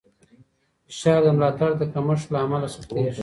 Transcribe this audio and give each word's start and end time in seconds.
فشار 0.87 1.19
د 1.25 1.27
ملاتړ 1.37 1.71
د 1.81 1.83
کمښت 1.93 2.27
له 2.33 2.39
امله 2.45 2.67
سختېږي. 2.75 3.17